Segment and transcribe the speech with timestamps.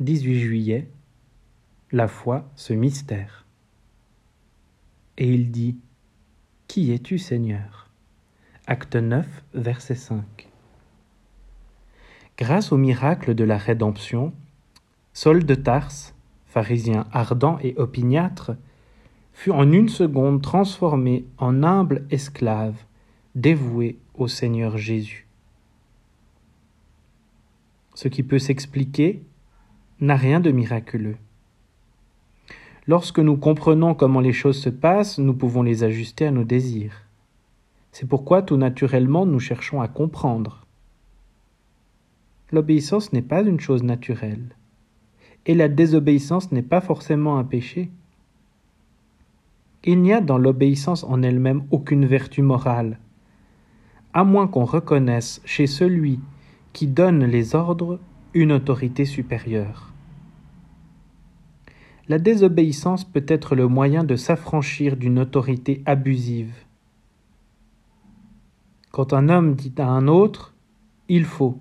[0.00, 0.88] 18 juillet,
[1.92, 3.44] la foi, ce mystère.
[5.18, 5.76] Et il dit
[6.68, 7.90] Qui es-tu, Seigneur?
[8.66, 10.48] Acte 9, verset 5.
[12.38, 14.32] Grâce au miracle de la rédemption,
[15.12, 16.14] Saul de Tarse,
[16.46, 18.52] pharisien ardent et opiniâtre,
[19.34, 22.86] fut en une seconde transformé en humble esclave,
[23.34, 25.26] dévoué au Seigneur Jésus.
[27.94, 29.22] Ce qui peut s'expliquer
[30.00, 31.16] n'a rien de miraculeux.
[32.86, 37.02] Lorsque nous comprenons comment les choses se passent, nous pouvons les ajuster à nos désirs.
[37.92, 40.66] C'est pourquoi tout naturellement nous cherchons à comprendre.
[42.50, 44.56] L'obéissance n'est pas une chose naturelle,
[45.46, 47.90] et la désobéissance n'est pas forcément un péché.
[49.84, 52.98] Il n'y a dans l'obéissance en elle-même aucune vertu morale,
[54.14, 56.18] à moins qu'on reconnaisse chez celui
[56.72, 58.00] qui donne les ordres
[58.32, 59.92] une autorité supérieure.
[62.08, 66.54] La désobéissance peut être le moyen de s'affranchir d'une autorité abusive.
[68.92, 70.54] Quand un homme dit à un autre
[71.08, 71.58] Il faut,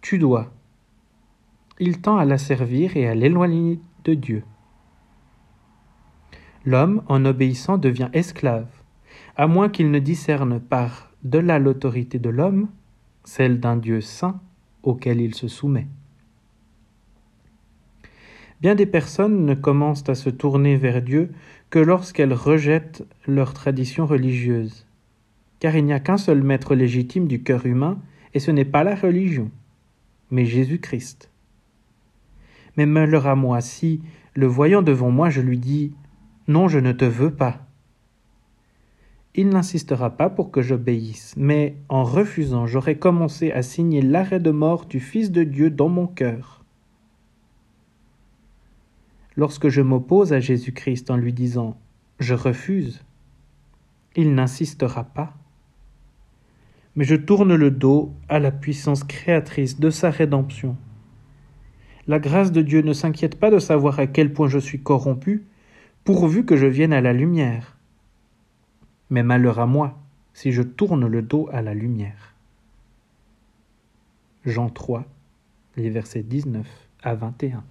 [0.00, 0.52] tu dois,
[1.80, 4.44] il tend à la servir et à l'éloigner de Dieu.
[6.64, 8.68] L'homme, en obéissant, devient esclave,
[9.36, 12.68] à moins qu'il ne discerne par de là l'autorité de l'homme,
[13.24, 14.40] celle d'un Dieu saint
[14.88, 15.86] auquel il se soumet.
[18.60, 21.30] Bien des personnes ne commencent à se tourner vers Dieu
[21.70, 24.86] que lorsqu'elles rejettent leur tradition religieuse.
[25.60, 27.98] Car il n'y a qu'un seul maître légitime du cœur humain,
[28.34, 29.50] et ce n'est pas la religion,
[30.30, 31.30] mais Jésus-Christ.
[32.76, 34.00] Mais malheur à moi si,
[34.34, 35.92] le voyant devant moi, je lui dis
[36.46, 37.67] Non, je ne te veux pas.
[39.34, 44.50] Il n'insistera pas pour que j'obéisse, mais en refusant, j'aurai commencé à signer l'arrêt de
[44.50, 46.58] mort du Fils de Dieu dans mon cœur
[49.38, 51.70] lorsque je m'oppose à Jésus-Christ en lui disant⁇
[52.18, 52.96] Je refuse⁇
[54.16, 55.32] il n'insistera pas.
[56.96, 60.76] Mais je tourne le dos à la puissance créatrice de sa rédemption.
[62.08, 65.46] La grâce de Dieu ne s'inquiète pas de savoir à quel point je suis corrompu,
[66.02, 67.77] pourvu que je vienne à la lumière.
[69.10, 69.98] Mais malheur à moi
[70.34, 72.34] si je tourne le dos à la lumière.
[74.44, 75.04] Jean 3,
[75.76, 76.66] les versets 19
[77.02, 77.64] à 21.